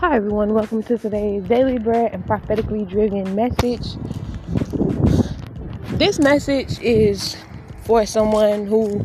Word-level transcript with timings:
Hi, 0.00 0.16
everyone. 0.16 0.54
Welcome 0.54 0.82
to 0.84 0.96
today's 0.96 1.42
Daily 1.44 1.76
Bread 1.76 2.14
and 2.14 2.26
Prophetically 2.26 2.86
Driven 2.86 3.34
message. 3.34 3.86
This 5.98 6.18
message 6.18 6.80
is 6.80 7.36
for 7.84 8.06
someone 8.06 8.66
who 8.66 9.04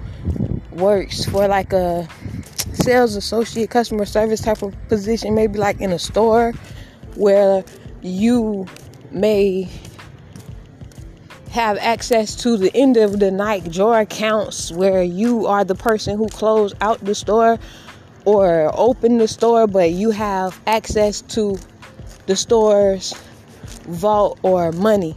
works 0.72 1.26
for 1.26 1.50
like 1.50 1.74
a 1.74 2.08
sales 2.72 3.18
associate, 3.18 3.70
customer 3.70 4.06
service 4.06 4.40
type 4.40 4.62
of 4.62 4.74
position, 4.88 5.36
maybe 5.36 5.60
like 5.60 5.82
in 5.82 5.92
a 5.92 6.00
store 6.00 6.54
where 7.16 7.66
you 8.02 8.66
may 9.12 9.70
have 11.52 11.78
access 11.80 12.38
to 12.38 12.56
the 12.56 12.72
end 12.74 12.96
of 12.96 13.20
the 13.20 13.32
night 13.32 13.70
drawer 13.70 14.00
accounts 14.00 14.72
where 14.72 15.04
you 15.04 15.46
are 15.46 15.66
the 15.66 15.76
person 15.76 16.18
who 16.18 16.30
closed 16.30 16.74
out 16.80 17.04
the 17.04 17.16
store 17.16 17.60
or 18.26 18.72
open 18.74 19.18
the 19.18 19.28
store, 19.28 19.68
but 19.68 19.92
you 19.92 20.12
have 20.12 20.60
access 20.68 21.22
to 21.22 21.58
the 22.26 22.36
store's 22.36 23.14
vault 23.88 24.40
or 24.42 24.72
money. 24.72 25.16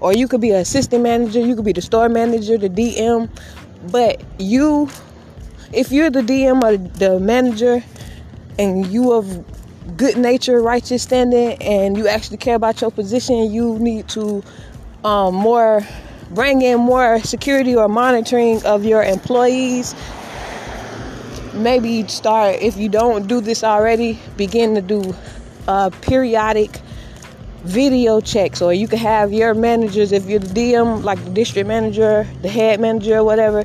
Or 0.00 0.12
you 0.12 0.28
could 0.28 0.40
be 0.40 0.50
an 0.50 0.56
assistant 0.56 1.02
manager, 1.02 1.40
you 1.40 1.54
could 1.54 1.64
be 1.64 1.72
the 1.72 1.82
store 1.82 2.08
manager, 2.08 2.58
the 2.58 2.68
DM, 2.70 3.28
but 3.90 4.22
you, 4.38 4.88
if 5.72 5.92
you're 5.92 6.10
the 6.10 6.22
DM 6.22 6.62
or 6.62 6.76
the 6.76 7.20
manager 7.20 7.82
and 8.58 8.86
you 8.86 9.12
of 9.12 9.44
good 9.96 10.16
nature, 10.16 10.60
righteous 10.60 11.02
standing, 11.02 11.60
and 11.62 11.96
you 11.96 12.08
actually 12.08 12.38
care 12.38 12.54
about 12.54 12.80
your 12.80 12.90
position, 12.90 13.52
you 13.52 13.78
need 13.78 14.08
to 14.08 14.42
um, 15.04 15.34
more 15.34 15.82
bring 16.30 16.62
in 16.62 16.78
more 16.78 17.20
security 17.20 17.74
or 17.74 17.88
monitoring 17.88 18.64
of 18.64 18.84
your 18.84 19.02
employees 19.02 19.94
maybe 21.54 22.06
start 22.08 22.56
if 22.60 22.76
you 22.76 22.88
don't 22.88 23.26
do 23.26 23.40
this 23.40 23.64
already 23.64 24.18
begin 24.36 24.74
to 24.74 24.80
do 24.80 25.14
uh, 25.68 25.90
periodic 26.00 26.80
video 27.64 28.20
checks 28.20 28.62
or 28.62 28.72
you 28.72 28.88
can 28.88 28.98
have 28.98 29.32
your 29.32 29.52
managers 29.54 30.12
if 30.12 30.26
you're 30.26 30.38
the 30.38 30.72
dm 30.72 31.02
like 31.02 31.22
the 31.24 31.30
district 31.30 31.68
manager 31.68 32.26
the 32.42 32.48
head 32.48 32.80
manager 32.80 33.22
whatever 33.22 33.62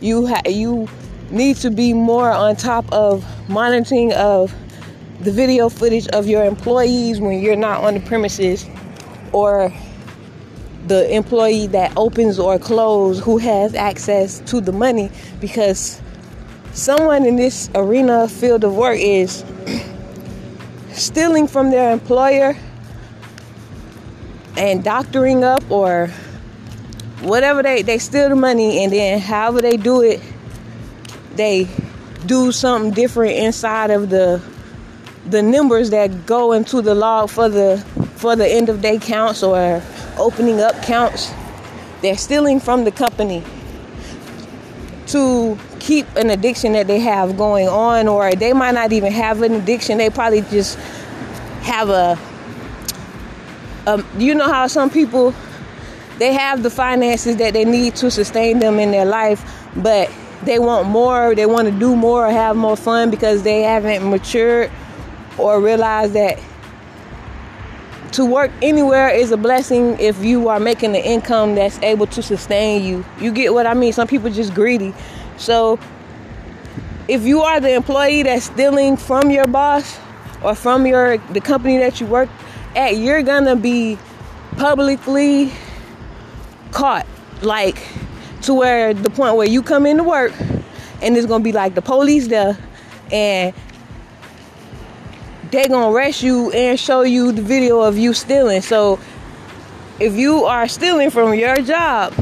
you 0.00 0.26
ha- 0.26 0.42
you 0.46 0.88
need 1.30 1.56
to 1.56 1.70
be 1.70 1.92
more 1.92 2.30
on 2.30 2.56
top 2.56 2.90
of 2.92 3.24
monitoring 3.48 4.12
of 4.14 4.54
the 5.20 5.30
video 5.30 5.68
footage 5.68 6.06
of 6.08 6.26
your 6.26 6.44
employees 6.44 7.20
when 7.20 7.40
you're 7.40 7.56
not 7.56 7.82
on 7.82 7.94
the 7.94 8.00
premises 8.00 8.66
or 9.32 9.72
the 10.86 11.12
employee 11.14 11.66
that 11.66 11.92
opens 11.96 12.38
or 12.38 12.58
closes 12.58 13.22
who 13.22 13.38
has 13.38 13.74
access 13.74 14.38
to 14.40 14.60
the 14.60 14.72
money 14.72 15.10
because 15.40 16.00
someone 16.76 17.24
in 17.24 17.36
this 17.36 17.70
arena 17.74 18.28
field 18.28 18.62
of 18.62 18.76
work 18.76 18.98
is 18.98 19.44
stealing 20.92 21.48
from 21.48 21.70
their 21.70 21.90
employer 21.90 22.54
and 24.58 24.84
doctoring 24.84 25.42
up 25.42 25.62
or 25.70 26.08
whatever 27.22 27.62
they 27.62 27.80
they 27.80 27.96
steal 27.96 28.28
the 28.28 28.36
money 28.36 28.84
and 28.84 28.92
then 28.92 29.18
however 29.18 29.62
they 29.62 29.78
do 29.78 30.02
it 30.02 30.20
they 31.34 31.66
do 32.26 32.52
something 32.52 32.90
different 32.90 33.32
inside 33.32 33.90
of 33.90 34.10
the 34.10 34.42
the 35.30 35.42
numbers 35.42 35.88
that 35.90 36.26
go 36.26 36.52
into 36.52 36.82
the 36.82 36.94
log 36.94 37.30
for 37.30 37.48
the 37.48 37.82
for 38.16 38.36
the 38.36 38.46
end 38.46 38.68
of 38.68 38.82
day 38.82 38.98
counts 38.98 39.42
or 39.42 39.82
opening 40.18 40.60
up 40.60 40.80
counts. 40.82 41.32
They're 42.02 42.16
stealing 42.16 42.60
from 42.60 42.84
the 42.84 42.92
company 42.92 43.42
to 45.06 45.58
keep 45.78 46.06
an 46.16 46.30
addiction 46.30 46.72
that 46.72 46.86
they 46.86 46.98
have 47.00 47.36
going 47.36 47.68
on, 47.68 48.08
or 48.08 48.32
they 48.32 48.52
might 48.52 48.74
not 48.74 48.92
even 48.92 49.12
have 49.12 49.42
an 49.42 49.54
addiction. 49.54 49.98
They 49.98 50.10
probably 50.10 50.42
just 50.42 50.78
have 51.62 51.88
a, 51.88 52.18
a 53.86 54.04
you 54.18 54.34
know 54.34 54.48
how 54.48 54.66
some 54.66 54.90
people 54.90 55.34
they 56.18 56.32
have 56.32 56.62
the 56.62 56.70
finances 56.70 57.36
that 57.36 57.52
they 57.52 57.64
need 57.64 57.94
to 57.96 58.10
sustain 58.10 58.58
them 58.58 58.78
in 58.78 58.90
their 58.90 59.04
life, 59.04 59.44
but 59.76 60.10
they 60.42 60.58
want 60.58 60.88
more, 60.88 61.34
they 61.34 61.46
want 61.46 61.68
to 61.68 61.78
do 61.78 61.94
more 61.94 62.26
or 62.26 62.30
have 62.30 62.56
more 62.56 62.76
fun 62.76 63.10
because 63.10 63.42
they 63.42 63.62
haven't 63.62 64.08
matured 64.08 64.70
or 65.38 65.60
realized 65.60 66.14
that 66.14 66.38
to 68.12 68.24
work 68.24 68.50
anywhere 68.62 69.08
is 69.08 69.30
a 69.32 69.36
blessing 69.36 69.98
if 69.98 70.24
you 70.24 70.48
are 70.48 70.60
making 70.60 70.96
an 70.96 71.02
income 71.02 71.54
that's 71.54 71.78
able 71.80 72.06
to 72.08 72.22
sustain 72.22 72.84
you. 72.84 73.04
You 73.20 73.32
get 73.32 73.52
what 73.52 73.66
I 73.66 73.74
mean? 73.74 73.92
Some 73.92 74.08
people 74.08 74.30
just 74.30 74.54
greedy. 74.54 74.94
So 75.36 75.78
if 77.08 77.22
you 77.22 77.42
are 77.42 77.60
the 77.60 77.74
employee 77.74 78.22
that's 78.22 78.46
stealing 78.46 78.96
from 78.96 79.30
your 79.30 79.46
boss 79.46 79.98
or 80.42 80.54
from 80.54 80.86
your 80.86 81.18
the 81.18 81.40
company 81.40 81.78
that 81.78 82.00
you 82.00 82.06
work 82.06 82.28
at, 82.74 82.96
you're 82.96 83.22
gonna 83.22 83.56
be 83.56 83.98
publicly 84.56 85.52
caught. 86.72 87.06
Like 87.42 87.78
to 88.42 88.54
where 88.54 88.94
the 88.94 89.10
point 89.10 89.36
where 89.36 89.48
you 89.48 89.62
come 89.62 89.86
into 89.86 90.04
work 90.04 90.32
and 91.02 91.16
it's 91.16 91.26
gonna 91.26 91.44
be 91.44 91.52
like 91.52 91.74
the 91.74 91.82
police 91.82 92.28
there 92.28 92.56
and 93.12 93.54
they're 95.50 95.68
gonna 95.68 95.90
arrest 95.90 96.22
you 96.22 96.50
and 96.52 96.78
show 96.78 97.02
you 97.02 97.32
the 97.32 97.42
video 97.42 97.80
of 97.80 97.98
you 97.98 98.12
stealing. 98.12 98.62
So 98.62 98.98
if 99.98 100.14
you 100.14 100.44
are 100.44 100.68
stealing 100.68 101.10
from 101.10 101.34
your 101.34 101.56
job, 101.56 102.12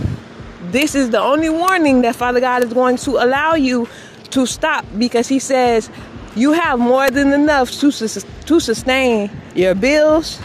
this 0.70 0.94
is 0.94 1.10
the 1.10 1.20
only 1.20 1.50
warning 1.50 2.02
that 2.02 2.16
Father 2.16 2.40
God 2.40 2.64
is 2.64 2.72
going 2.72 2.96
to 2.98 3.12
allow 3.12 3.54
you 3.54 3.88
to 4.30 4.46
stop 4.46 4.84
because 4.98 5.28
He 5.28 5.38
says 5.38 5.90
you 6.36 6.52
have 6.52 6.78
more 6.78 7.10
than 7.10 7.32
enough 7.32 7.70
to, 7.72 7.90
to 7.92 8.60
sustain 8.60 9.30
your 9.54 9.74
bills 9.74 10.40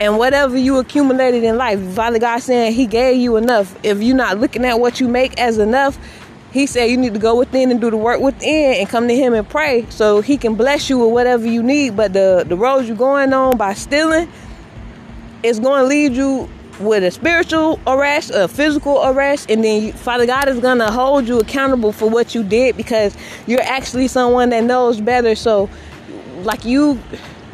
and 0.00 0.18
whatever 0.18 0.56
you 0.56 0.78
accumulated 0.78 1.44
in 1.44 1.56
life. 1.56 1.80
Father 1.94 2.18
God 2.18 2.38
saying 2.38 2.72
He 2.72 2.86
gave 2.86 3.18
you 3.18 3.36
enough. 3.36 3.78
If 3.84 4.02
you're 4.02 4.16
not 4.16 4.38
looking 4.38 4.64
at 4.64 4.80
what 4.80 5.00
you 5.00 5.08
make 5.08 5.38
as 5.38 5.58
enough, 5.58 5.98
He 6.54 6.66
said 6.66 6.84
you 6.84 6.96
need 6.96 7.14
to 7.14 7.20
go 7.20 7.36
within 7.36 7.72
and 7.72 7.80
do 7.80 7.90
the 7.90 7.96
work 7.96 8.20
within 8.20 8.76
and 8.76 8.88
come 8.88 9.08
to 9.08 9.14
Him 9.14 9.34
and 9.34 9.46
pray 9.46 9.86
so 9.90 10.20
He 10.20 10.36
can 10.36 10.54
bless 10.54 10.88
you 10.88 10.98
with 11.00 11.10
whatever 11.10 11.44
you 11.44 11.64
need. 11.64 11.96
But 11.96 12.12
the, 12.12 12.44
the 12.48 12.56
roads 12.56 12.86
you're 12.86 12.96
going 12.96 13.32
on 13.32 13.56
by 13.56 13.74
stealing 13.74 14.30
is 15.42 15.58
going 15.58 15.82
to 15.82 15.88
lead 15.88 16.12
you 16.12 16.48
with 16.78 17.02
a 17.02 17.10
spiritual 17.10 17.80
arrest, 17.88 18.30
a 18.32 18.46
physical 18.46 19.04
arrest, 19.04 19.50
and 19.50 19.64
then 19.64 19.82
you, 19.82 19.92
Father 19.92 20.26
God 20.26 20.48
is 20.48 20.60
gonna 20.60 20.90
hold 20.90 21.26
you 21.26 21.38
accountable 21.38 21.92
for 21.92 22.08
what 22.08 22.34
you 22.34 22.42
did 22.42 22.76
because 22.76 23.16
you're 23.46 23.62
actually 23.62 24.08
someone 24.08 24.50
that 24.50 24.64
knows 24.64 25.00
better. 25.00 25.34
So, 25.34 25.68
like 26.42 26.64
you, 26.64 27.00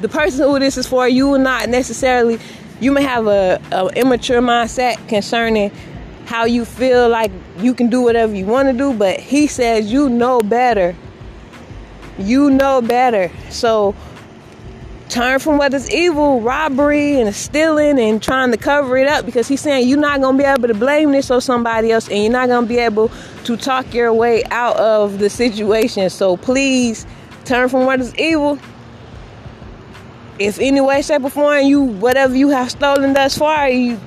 the 0.00 0.08
person 0.08 0.46
who 0.46 0.58
this 0.58 0.76
is 0.76 0.86
for, 0.86 1.08
you 1.08 1.28
will 1.28 1.38
not 1.38 1.68
necessarily. 1.68 2.38
You 2.80 2.92
may 2.92 3.02
have 3.02 3.26
a, 3.26 3.60
a 3.72 3.88
immature 3.88 4.40
mindset 4.40 5.06
concerning 5.06 5.70
how 6.26 6.44
you 6.44 6.64
feel 6.64 7.08
like 7.08 7.32
you 7.58 7.74
can 7.74 7.90
do 7.90 8.02
whatever 8.02 8.34
you 8.34 8.46
want 8.46 8.68
to 8.68 8.76
do, 8.76 8.92
but 8.92 9.20
He 9.20 9.46
says 9.46 9.92
you 9.92 10.08
know 10.08 10.40
better. 10.40 10.94
You 12.18 12.50
know 12.50 12.82
better. 12.82 13.30
So 13.50 13.94
turn 15.10 15.40
from 15.40 15.58
what 15.58 15.74
is 15.74 15.90
evil, 15.90 16.40
robbery 16.40 17.20
and 17.20 17.34
stealing 17.34 17.98
and 17.98 18.22
trying 18.22 18.52
to 18.52 18.56
cover 18.56 18.96
it 18.96 19.08
up 19.08 19.26
because 19.26 19.48
he's 19.48 19.60
saying 19.60 19.88
you're 19.88 19.98
not 19.98 20.20
going 20.20 20.36
to 20.36 20.42
be 20.42 20.48
able 20.48 20.68
to 20.68 20.74
blame 20.74 21.10
this 21.10 21.30
on 21.30 21.40
somebody 21.40 21.90
else 21.90 22.08
and 22.08 22.22
you're 22.22 22.32
not 22.32 22.48
going 22.48 22.62
to 22.62 22.68
be 22.68 22.78
able 22.78 23.10
to 23.44 23.56
talk 23.56 23.92
your 23.92 24.12
way 24.14 24.44
out 24.44 24.76
of 24.76 25.18
the 25.18 25.28
situation. 25.28 26.08
So 26.10 26.36
please 26.36 27.06
turn 27.44 27.68
from 27.68 27.86
what 27.86 28.00
is 28.00 28.14
evil. 28.14 28.58
If 30.38 30.58
any 30.58 30.80
way, 30.80 31.02
shape, 31.02 31.24
or 31.24 31.30
form 31.30 31.64
you 31.64 31.82
whatever 31.82 32.34
you 32.34 32.48
have 32.48 32.70
stolen 32.70 33.12
thus 33.12 33.36
far, 33.36 33.68
you 33.68 33.98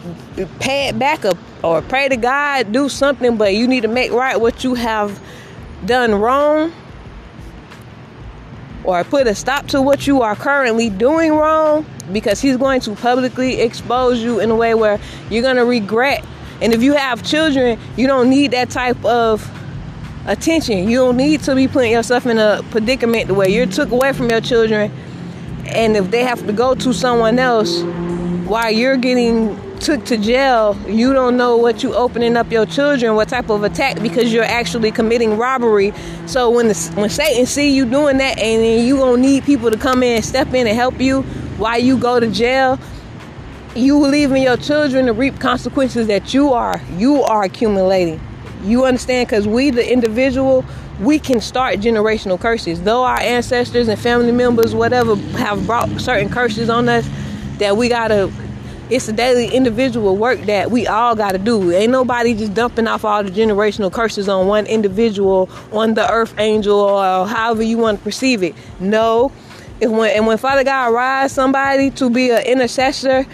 pay 0.60 0.88
it 0.88 0.98
back 0.98 1.26
up 1.26 1.38
or 1.64 1.82
pray 1.82 2.10
to 2.10 2.18
God, 2.18 2.72
do 2.72 2.90
something, 2.90 3.38
but 3.38 3.56
you 3.56 3.68
need 3.68 3.82
to 3.82 3.88
make 3.88 4.12
right 4.12 4.40
what 4.40 4.64
you 4.64 4.74
have 4.76 5.20
done 5.86 6.16
wrong 6.16 6.72
or 8.84 9.04
put 9.04 9.28
a 9.28 9.36
stop 9.36 9.68
to 9.68 9.82
what 9.82 10.06
you 10.06 10.22
are 10.22 10.36
currently 10.36 10.90
doing 10.90 11.34
wrong 11.34 11.86
because 12.12 12.42
he's 12.42 12.58
going 12.58 12.82
to 12.82 12.96
publicly 12.96 13.62
expose 13.62 14.22
you 14.22 14.40
in 14.40 14.52
a 14.52 14.56
way 14.56 14.74
where 14.74 15.00
you're 15.30 15.42
going 15.42 15.56
to 15.56 15.66
regret. 15.66 16.24
And 16.62 16.74
if 16.74 16.84
you 16.84 16.94
have 16.94 17.24
children, 17.24 17.80
you 17.96 18.08
don't 18.08 18.30
need 18.30 18.52
that 18.52 18.70
type 18.70 19.04
of 19.06 19.50
attention. 20.26 20.90
You 20.90 20.98
don't 20.98 21.18
need 21.18 21.42
to 21.44 21.56
be 21.56 21.68
putting 21.68 21.92
yourself 21.92 22.26
in 22.26 22.38
a 22.38 22.62
predicament 22.72 23.32
where 23.32 23.50
you're 23.50 23.66
took 23.66 23.92
away 23.92 24.14
from 24.14 24.30
your 24.30 24.42
children 24.42 24.92
and 25.66 25.96
if 25.96 26.12
they 26.12 26.24
have 26.24 26.46
to 26.46 26.54
go 26.54 26.76
to 26.76 26.94
someone 26.94 27.40
else 27.40 27.82
while 28.48 28.70
you're 28.70 28.98
getting 28.98 29.58
took 29.84 30.06
to 30.06 30.18
jail, 30.18 30.78
you 30.88 31.12
don't 31.12 31.36
know 31.36 31.58
what 31.58 31.84
you 31.84 31.94
opening 31.94 32.38
up 32.38 32.50
your 32.52 32.66
children, 32.66 33.16
what 33.16 33.28
type 33.28 33.50
of 33.50 33.64
attack, 33.64 34.02
because 34.02 34.32
you're 34.32 34.44
actually 34.44 34.92
committing 34.92 35.38
robbery. 35.38 35.94
So 36.26 36.50
when 36.50 36.70
the, 36.70 36.92
when 36.96 37.10
Satan 37.10 37.46
see 37.46 37.76
you 37.76 37.86
doing 37.86 38.18
that, 38.18 38.40
and 38.40 38.64
then 38.64 38.88
you 38.88 38.98
gonna 38.98 39.22
need 39.22 39.44
people 39.44 39.70
to 39.70 39.78
come 39.78 40.02
in 40.02 40.16
and 40.16 40.26
step 40.26 40.48
in 40.54 40.68
and 40.68 40.76
help 40.76 41.00
you 41.02 41.24
while 41.58 41.78
you 41.78 41.98
go 41.98 42.20
to 42.20 42.28
jail, 42.28 42.80
you 43.76 43.98
leaving 43.98 44.42
your 44.42 44.56
children 44.56 45.08
to 45.08 45.14
reap 45.14 45.40
consequences 45.40 46.08
that 46.08 46.34
you 46.34 46.54
are 46.54 46.80
you 46.98 47.22
are 47.24 47.44
accumulating. 47.44 48.22
You 48.64 48.86
understand? 48.86 49.28
Because 49.28 49.48
we, 49.48 49.70
the 49.70 49.92
individual, 49.92 50.64
we 51.02 51.20
can 51.20 51.42
start 51.42 51.80
generational 51.80 52.40
curses. 52.40 52.82
Though 52.82 53.04
our 53.04 53.20
ancestors 53.20 53.90
and 53.90 54.00
family 54.00 54.32
members, 54.32 54.74
whatever, 54.74 55.18
have 55.38 55.66
brought 55.66 55.90
certain 56.00 56.30
curses 56.30 56.70
on 56.70 56.88
us, 56.88 57.08
that 57.58 57.76
we 57.76 57.90
gotta. 57.90 58.32
It's 58.90 59.08
a 59.08 59.14
daily 59.14 59.48
individual 59.48 60.18
work 60.18 60.42
that 60.42 60.70
we 60.70 60.88
all 60.88 61.16
gotta 61.16 61.38
do. 61.38 61.72
Ain't 61.72 61.92
nobody 61.92 62.34
just 62.34 62.54
dumping 62.54 62.88
off 62.88 63.06
all 63.06 63.24
the 63.24 63.32
generational 63.32 63.92
curses 63.92 64.28
on 64.28 64.48
one 64.48 64.66
individual, 64.66 65.50
on 65.72 65.94
the 65.94 66.10
earth 66.12 66.34
angel, 66.38 66.80
or 66.80 67.26
however 67.26 67.64
you 67.64 67.78
want 67.78 68.00
to 68.00 68.04
perceive 68.04 68.44
it. 68.44 68.56
No. 68.80 69.32
When 69.80 70.12
and 70.12 70.28
when 70.28 70.38
Father 70.38 70.64
God 70.64 70.94
rise 70.94 71.32
somebody 71.32 71.92
to 71.92 72.10
be 72.10 72.32
an 72.32 72.44
intercessor 72.44 73.26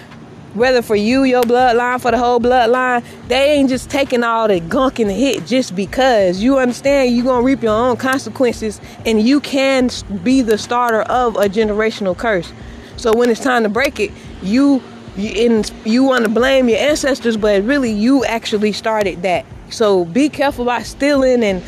whether 0.54 0.82
for 0.82 0.96
you, 0.96 1.24
your 1.24 1.44
bloodline, 1.44 2.02
for 2.02 2.12
the 2.12 2.18
whole 2.18 2.40
bloodline, 2.40 3.04
they 3.28 3.54
ain't 3.54 3.70
just 3.70 3.90
taking 3.90 4.24
all 4.24 4.48
the 4.48 4.60
gunk 4.60 5.00
and 5.00 5.10
the 5.10 5.14
hit 5.14 5.46
just 5.46 5.76
because. 5.76 6.42
You 6.42 6.58
understand 6.58 7.16
you're 7.16 7.26
going 7.26 7.42
to 7.42 7.46
reap 7.46 7.62
your 7.62 7.74
own 7.74 7.98
consequences 7.98 8.82
and 9.06 9.22
you 9.22 9.40
can 9.40 9.90
be 10.24 10.42
the 10.42 10.58
starter 10.58 11.02
of 11.04 11.36
a 11.36 11.50
generational 11.50 12.18
curse. 12.18 12.52
So 12.98 13.14
when 13.14 13.30
it's 13.30 13.40
time 13.40 13.64
to 13.64 13.70
break 13.70 14.00
it, 14.00 14.12
you 14.42 14.82
you, 15.20 15.64
you 15.86 16.04
want 16.04 16.24
to 16.24 16.30
blame 16.30 16.70
your 16.70 16.80
ancestors, 16.80 17.38
but 17.38 17.64
really 17.64 17.92
you 17.92 18.26
actually 18.26 18.72
started 18.72 19.22
that. 19.24 19.46
So 19.70 20.06
be 20.06 20.30
careful 20.30 20.64
about 20.64 20.84
stealing 20.84 21.44
and 21.44 21.64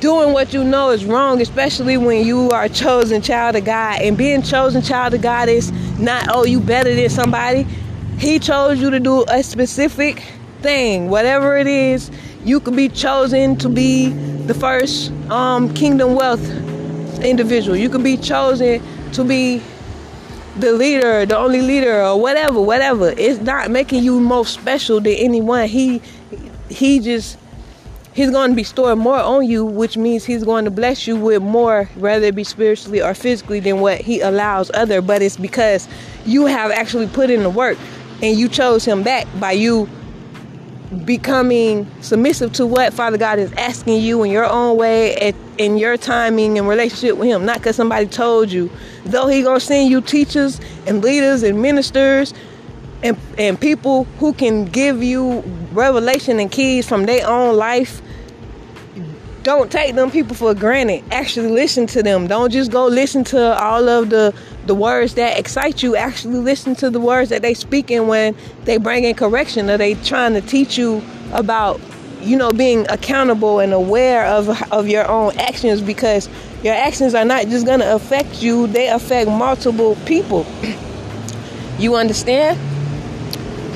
doing 0.00 0.32
what 0.32 0.52
you 0.52 0.64
know 0.64 0.90
is 0.90 1.04
wrong, 1.04 1.40
especially 1.40 1.96
when 1.96 2.26
you 2.26 2.50
are 2.50 2.64
a 2.64 2.68
chosen 2.68 3.22
child 3.22 3.56
of 3.56 3.64
God. 3.64 4.00
And 4.00 4.16
being 4.16 4.42
chosen 4.42 4.82
child 4.82 5.14
of 5.14 5.22
God 5.22 5.48
is 5.48 5.70
not, 5.98 6.26
oh, 6.30 6.44
you 6.44 6.60
better 6.60 6.94
than 6.94 7.10
somebody. 7.10 7.66
He 8.18 8.38
chose 8.38 8.80
you 8.80 8.90
to 8.90 9.00
do 9.00 9.24
a 9.28 9.42
specific 9.42 10.22
thing, 10.60 11.08
whatever 11.08 11.56
it 11.56 11.66
is. 11.66 12.10
You 12.44 12.60
could 12.60 12.76
be 12.76 12.88
chosen 12.88 13.56
to 13.56 13.68
be 13.68 14.10
the 14.10 14.54
first 14.54 15.12
um, 15.30 15.72
kingdom 15.74 16.14
wealth 16.14 16.44
individual. 17.22 17.76
You 17.76 17.88
could 17.88 18.02
be 18.02 18.16
chosen 18.16 18.82
to 19.12 19.24
be 19.24 19.62
the 20.56 20.72
leader, 20.72 21.24
the 21.26 21.36
only 21.36 21.62
leader, 21.62 22.02
or 22.02 22.20
whatever, 22.20 22.60
whatever. 22.60 23.14
It's 23.16 23.40
not 23.40 23.70
making 23.70 24.04
you 24.04 24.20
more 24.20 24.44
special 24.46 25.00
than 25.00 25.14
anyone. 25.14 25.68
He 25.68 26.02
he 26.68 27.00
just 27.00 27.38
he's 28.14 28.30
going 28.30 28.50
to 28.50 28.56
be 28.56 28.64
storing 28.64 28.98
more 28.98 29.18
on 29.18 29.46
you, 29.46 29.64
which 29.64 29.96
means 29.96 30.24
he's 30.24 30.44
going 30.44 30.64
to 30.64 30.70
bless 30.70 31.06
you 31.06 31.16
with 31.16 31.42
more, 31.42 31.84
whether 31.96 32.26
it 32.26 32.34
be 32.34 32.44
spiritually 32.44 33.00
or 33.02 33.14
physically, 33.14 33.60
than 33.60 33.80
what 33.80 34.00
he 34.00 34.20
allows 34.20 34.70
other. 34.74 35.00
But 35.00 35.22
it's 35.22 35.36
because 35.36 35.88
you 36.26 36.46
have 36.46 36.70
actually 36.70 37.06
put 37.08 37.30
in 37.30 37.42
the 37.42 37.50
work 37.50 37.78
and 38.22 38.38
you 38.38 38.48
chose 38.48 38.84
him 38.84 39.02
back 39.02 39.26
by 39.40 39.52
you 39.52 39.88
becoming 41.04 41.90
submissive 42.02 42.52
to 42.52 42.66
what 42.66 42.92
Father 42.92 43.16
God 43.16 43.38
is 43.38 43.52
asking 43.54 44.02
you 44.02 44.22
in 44.22 44.30
your 44.30 44.44
own 44.44 44.76
way 44.76 45.14
at, 45.16 45.34
in 45.58 45.76
your 45.76 45.96
timing 45.96 46.58
and 46.58 46.68
relationship 46.68 47.16
with 47.16 47.28
him, 47.28 47.44
not 47.44 47.58
because 47.58 47.76
somebody 47.76 48.06
told 48.06 48.50
you. 48.50 48.70
Though 49.04 49.26
he 49.26 49.42
gonna 49.42 49.60
send 49.60 49.90
you 49.90 50.00
teachers 50.00 50.60
and 50.86 51.02
leaders 51.02 51.42
and 51.42 51.60
ministers 51.60 52.34
and, 53.02 53.16
and 53.36 53.60
people 53.60 54.04
who 54.18 54.32
can 54.32 54.64
give 54.64 55.02
you 55.02 55.40
revelation 55.72 56.38
and 56.38 56.50
keys 56.50 56.88
from 56.88 57.06
their 57.06 57.26
own 57.26 57.56
life 57.56 58.00
don't 59.42 59.72
take 59.72 59.96
them 59.96 60.10
people 60.10 60.36
for 60.36 60.54
granted. 60.54 61.02
Actually 61.10 61.50
listen 61.50 61.86
to 61.88 62.02
them. 62.02 62.28
Don't 62.28 62.52
just 62.52 62.70
go 62.70 62.86
listen 62.86 63.24
to 63.24 63.60
all 63.60 63.88
of 63.88 64.10
the 64.10 64.34
the 64.66 64.74
words 64.74 65.14
that 65.14 65.38
excite 65.38 65.82
you. 65.82 65.96
Actually 65.96 66.38
listen 66.38 66.76
to 66.76 66.90
the 66.90 67.00
words 67.00 67.30
that 67.30 67.42
they 67.42 67.54
speaking 67.54 68.06
when 68.06 68.36
they 68.64 68.76
bring 68.76 69.04
in 69.04 69.14
correction 69.14 69.68
or 69.68 69.76
they 69.76 69.94
trying 69.94 70.34
to 70.34 70.40
teach 70.40 70.78
you 70.78 71.02
about 71.32 71.80
you 72.22 72.36
know 72.36 72.50
being 72.50 72.86
accountable 72.88 73.60
and 73.60 73.72
aware 73.72 74.24
of 74.26 74.48
of 74.72 74.88
your 74.88 75.08
own 75.08 75.36
actions 75.38 75.80
because 75.80 76.28
your 76.62 76.74
actions 76.74 77.14
are 77.14 77.24
not 77.24 77.46
just 77.48 77.66
going 77.66 77.80
to 77.80 77.94
affect 77.94 78.42
you 78.42 78.66
they 78.68 78.88
affect 78.88 79.28
multiple 79.28 79.96
people 80.06 80.46
you 81.78 81.96
understand 81.96 82.58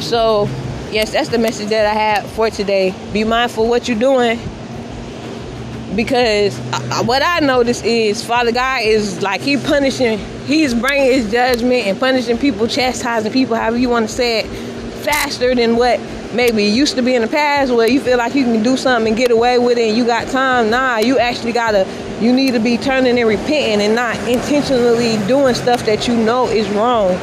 so, 0.01 0.45
yes, 0.91 1.13
that's 1.13 1.31
the 1.31 1.39
message 1.39 1.71
that 1.71 1.87
I 1.87 1.99
have 1.99 2.31
for 2.33 2.51
today. 2.51 2.95
Be 3.13 3.25
mindful 3.25 3.69
what 3.69 3.89
you're 3.89 3.99
doing 3.99 4.39
because 5.95 6.57
what 7.07 7.23
I 7.23 7.41
notice 7.41 7.83
is 7.83 8.23
Father 8.23 8.53
God 8.53 8.83
is 8.83 9.23
like 9.23 9.41
he 9.41 9.57
punishing, 9.57 10.19
he's 10.45 10.75
bringing 10.75 11.11
his 11.11 11.31
judgment 11.31 11.87
and 11.87 11.99
punishing 11.99 12.37
people, 12.37 12.69
chastising 12.69 13.33
people, 13.33 13.57
however 13.57 13.79
you 13.79 13.89
want 13.89 14.09
to 14.09 14.15
say 14.15 14.41
it, 14.41 14.47
faster 15.03 15.55
than 15.55 15.77
what 15.77 15.99
maybe 16.34 16.64
used 16.64 16.96
to 16.96 17.02
be 17.02 17.14
in 17.14 17.23
the 17.23 17.28
past 17.28 17.73
where 17.73 17.88
you 17.88 18.00
feel 18.00 18.19
like 18.19 18.34
you 18.34 18.44
can 18.44 18.62
do 18.62 18.76
something 18.76 19.08
and 19.08 19.17
get 19.17 19.31
away 19.31 19.58
with 19.58 19.78
it 19.78 19.88
and 19.88 19.96
you 19.96 20.05
got 20.05 20.28
time. 20.28 20.70
Nah, 20.70 20.99
you 20.99 21.19
actually 21.19 21.52
gotta, 21.52 21.87
you 22.20 22.32
need 22.32 22.52
to 22.52 22.61
be 22.61 22.76
turning 22.76 23.19
and 23.19 23.28
repenting 23.28 23.81
and 23.81 23.94
not 23.94 24.17
intentionally 24.28 25.17
doing 25.26 25.55
stuff 25.55 25.84
that 25.87 26.08
you 26.08 26.17
know 26.17 26.49
is 26.49 26.69
wrong 26.70 27.17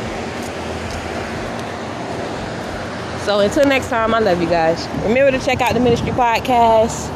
So 3.23 3.39
until 3.39 3.65
next 3.65 3.87
time, 3.87 4.13
I 4.13 4.19
love 4.19 4.41
you 4.41 4.49
guys. 4.49 4.85
Remember 5.03 5.31
to 5.31 5.39
check 5.39 5.61
out 5.61 5.73
the 5.73 5.79
ministry 5.79 6.11
podcast 6.11 7.07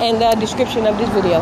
and 0.00 0.22
the 0.22 0.40
description 0.40 0.86
of 0.86 0.96
this 0.96 1.08
video. 1.08 1.40